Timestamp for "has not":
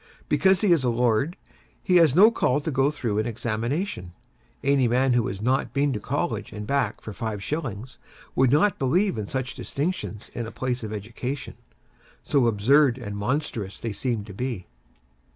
5.27-5.73